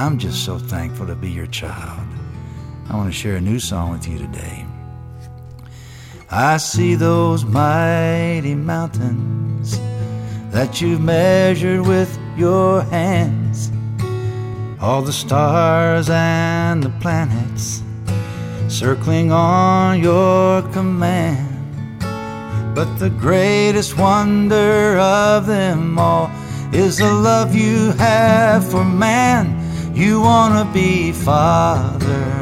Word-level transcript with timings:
I'm 0.00 0.16
just 0.16 0.46
so 0.46 0.56
thankful 0.58 1.06
to 1.08 1.14
be 1.14 1.30
your 1.30 1.46
child. 1.48 2.08
I 2.88 2.96
want 2.96 3.12
to 3.12 3.12
share 3.12 3.36
a 3.36 3.40
new 3.40 3.60
song 3.60 3.90
with 3.90 4.08
you 4.08 4.16
today. 4.16 4.64
I 6.30 6.56
see 6.56 6.94
those 6.94 7.44
mighty 7.44 8.54
mountains 8.54 9.78
that 10.52 10.80
you've 10.80 11.02
measured 11.02 11.86
with 11.86 12.18
your 12.34 12.80
hands, 12.84 13.70
all 14.80 15.02
the 15.02 15.12
stars 15.12 16.08
and 16.08 16.82
the 16.82 16.92
planets 17.02 17.82
circling 18.68 19.30
on 19.30 20.00
your 20.00 20.62
command. 20.72 22.00
But 22.74 22.96
the 22.96 23.10
greatest 23.10 23.98
wonder 23.98 24.98
of 24.98 25.46
them 25.46 25.98
all 25.98 26.30
is 26.72 26.96
the 26.96 27.12
love 27.12 27.54
you 27.54 27.92
have 27.98 28.66
for 28.70 28.82
man. 28.82 29.59
You 29.94 30.20
want 30.20 30.54
to 30.54 30.72
be 30.72 31.12
Father. 31.12 32.40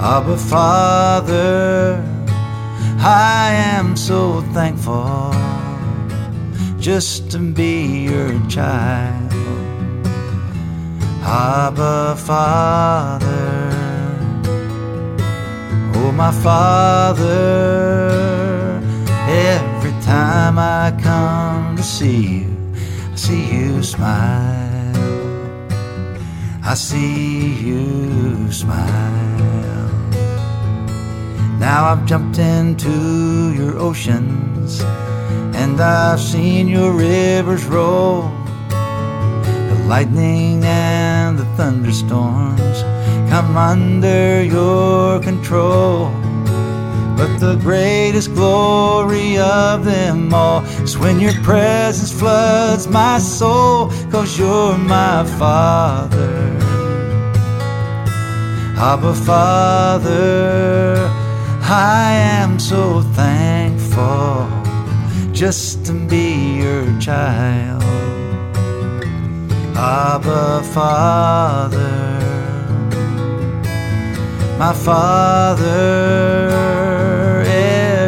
Abba, 0.00 0.36
Father, 0.36 2.02
I 2.98 3.52
am 3.52 3.96
so 3.96 4.40
thankful 4.52 5.32
just 6.80 7.30
to 7.30 7.38
be 7.38 8.04
your 8.04 8.32
child. 8.48 9.32
Abba, 11.22 12.16
Father. 12.16 13.70
Oh, 15.94 16.10
my 16.10 16.32
Father, 16.32 17.22
every 19.28 19.92
time 20.02 20.58
I 20.58 20.92
come 21.00 21.76
to 21.76 21.82
see 21.82 22.40
you, 22.40 22.56
I 23.12 23.14
see 23.14 23.54
you 23.54 23.82
smile. 23.84 24.71
I 26.72 26.74
see 26.74 27.52
you 27.52 28.50
smile. 28.50 29.90
Now 31.58 31.84
I've 31.84 32.06
jumped 32.06 32.38
into 32.38 33.52
your 33.52 33.76
oceans 33.76 34.80
and 35.54 35.78
I've 35.78 36.18
seen 36.18 36.68
your 36.68 36.92
rivers 36.94 37.66
roll. 37.66 38.22
The 38.70 39.84
lightning 39.86 40.64
and 40.64 41.38
the 41.38 41.44
thunderstorms 41.56 42.78
come 43.28 43.54
under 43.54 44.42
your 44.42 45.20
control. 45.20 46.10
But 47.16 47.38
the 47.38 47.56
greatest 47.60 48.34
glory 48.34 49.38
of 49.38 49.84
them 49.84 50.32
all 50.34 50.64
is 50.82 50.98
when 50.98 51.20
your 51.20 51.34
presence 51.42 52.12
floods 52.12 52.88
my 52.88 53.18
soul, 53.18 53.88
cause 54.10 54.38
you're 54.38 54.76
my 54.78 55.24
Father. 55.38 56.56
Abba, 58.76 59.14
Father, 59.14 61.08
I 61.62 62.12
am 62.12 62.58
so 62.58 63.02
thankful 63.14 64.48
just 65.32 65.86
to 65.86 65.92
be 65.92 66.58
your 66.62 67.00
child. 67.00 67.82
Abba, 69.76 70.62
Father 70.74 72.22
my 74.62 74.72
Father. 74.72 76.71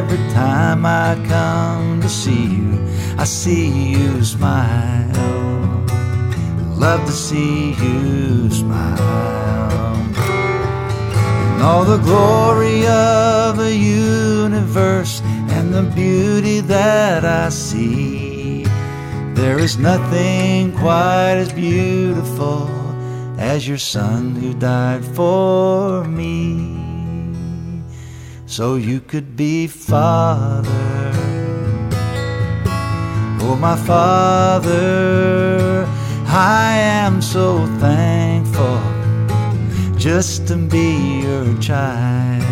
Every 0.05 0.31
time 0.35 0.85
I 0.85 1.17
come 1.27 2.03
to 2.03 2.11
see 2.11 2.45
you, 2.45 2.79
I 3.17 3.25
see 3.25 3.93
you 3.93 4.23
smile. 4.23 5.09
Love 6.77 7.07
to 7.07 7.13
see 7.13 7.73
you 7.73 8.51
smile. 8.51 9.97
And 11.55 11.63
all 11.63 11.87
the 11.87 11.97
glory 11.97 12.87
of 12.87 13.57
the 13.57 13.75
universe 13.75 15.23
and 15.49 15.73
the 15.73 15.85
beauty 15.95 16.61
that 16.61 17.25
I 17.25 17.49
see. 17.49 18.67
There 19.33 19.59
is 19.59 19.79
nothing 19.79 20.73
quite 20.73 21.37
as 21.39 21.51
beautiful 21.51 22.69
as 23.39 23.67
your 23.67 23.79
son 23.79 24.35
who 24.35 24.53
died 24.53 25.03
for 25.03 26.05
me 26.05 26.74
so 28.57 28.77
you 28.77 29.01
could 29.01 29.35
be 29.35 29.67
father. 29.67 30.71
Oh 33.47 33.57
my 33.61 33.75
father 33.75 35.85
i 36.29 36.77
am 36.77 37.21
so 37.21 37.67
thankful 37.81 38.81
just 39.99 40.47
to 40.47 40.57
be 40.57 41.23
your 41.27 41.59
child. 41.59 42.45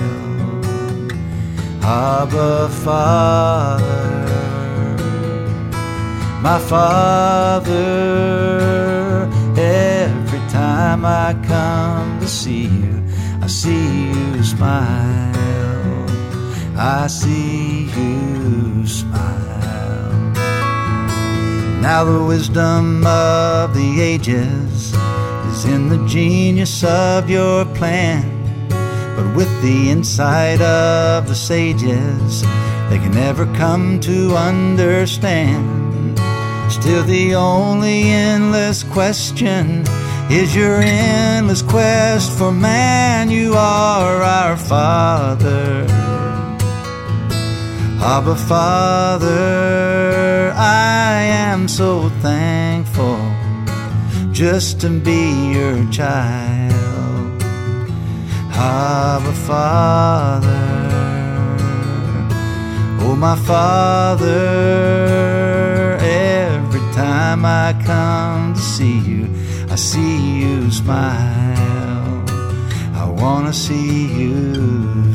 Abba 1.85 2.69
father. 2.84 4.27
My 6.49 6.59
father 6.59 7.79
every 9.57 10.43
time 10.51 11.05
I 11.05 11.33
come 11.47 12.19
to 12.19 12.27
see 12.27 12.67
you, 12.67 13.05
I 13.41 13.47
see 13.47 14.09
you 14.09 14.43
smile. 14.43 15.31
I 16.77 17.06
see 17.06 17.84
you 17.84 18.87
smile. 18.87 20.33
Now 21.81 22.05
the 22.05 22.25
wisdom 22.25 23.06
of 23.06 23.75
the 23.75 24.00
ages 24.00 24.94
is 25.53 25.65
in 25.65 25.88
the 25.88 26.06
genius 26.06 26.83
of 26.83 27.28
your 27.28 27.65
plan. 27.75 28.22
But 29.16 29.37
with 29.37 29.50
the 29.62 29.91
insight 29.91 30.60
of 30.62 31.28
the 31.28 31.34
sages, 31.34 32.43
they 32.89 32.99
can 32.99 33.12
never 33.12 33.44
come 33.54 34.00
to 34.00 34.34
understand. 34.34 36.19
Still, 36.72 37.03
the 37.04 37.34
only 37.34 38.04
endless 38.04 38.83
question 38.83 39.84
is 40.31 40.56
your 40.56 40.81
endless 40.81 41.60
quest 41.60 42.39
for 42.39 42.50
man. 42.50 43.28
You 43.31 43.53
are 43.54 44.22
our 44.22 44.56
Father. 44.56 46.02
Abba, 48.05 48.35
Father, 48.35 49.33
I 50.57 51.23
am 51.23 51.69
so 51.69 52.09
thankful 52.21 53.21
just 54.33 54.81
to 54.81 54.89
be 54.91 55.53
your 55.53 55.89
child. 55.93 57.43
Abba, 58.55 59.33
Father, 59.47 60.49
oh, 63.03 63.15
my 63.17 63.37
Father, 63.37 64.27
every 66.01 66.81
time 66.93 67.45
I 67.45 67.73
come 67.87 68.55
to 68.55 68.61
see 68.61 68.99
you. 68.99 69.29
I 69.71 69.77
see 69.77 70.41
you 70.41 70.71
smile. 70.73 72.25
I 72.95 73.07
wanna 73.09 73.53
see 73.53 74.07
you 74.21 75.15